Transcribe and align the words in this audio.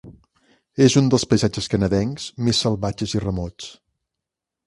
És 0.85 0.95
un 1.01 1.09
dels 1.13 1.25
paisatges 1.33 1.69
canadencs 1.75 2.25
més 2.47 2.63
salvatges 2.67 3.15
i 3.19 3.23
remots. 3.27 3.71